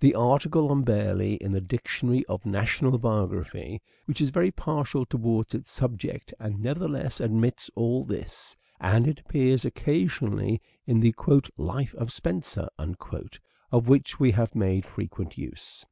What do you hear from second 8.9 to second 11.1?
jit appears occasionally in